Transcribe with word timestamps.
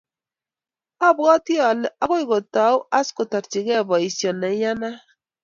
Abwati 1.07 1.53
ale 1.69 1.87
akoi 2.03 2.25
kotau 2.29 2.75
as 2.97 3.07
kotarchikey 3.15 3.85
boisyo 3.89 4.29
neiyanat. 4.39 4.99